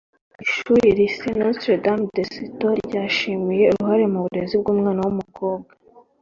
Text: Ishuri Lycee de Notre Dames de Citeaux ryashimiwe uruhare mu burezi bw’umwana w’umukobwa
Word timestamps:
Ishuri 0.45 0.87
Lycee 0.97 1.27
de 1.33 1.39
Notre 1.43 1.73
Dames 1.85 2.11
de 2.15 2.23
Citeaux 2.31 2.77
ryashimiwe 2.85 3.65
uruhare 3.71 4.05
mu 4.13 4.19
burezi 4.25 4.55
bw’umwana 4.61 4.99
w’umukobwa 5.05 5.71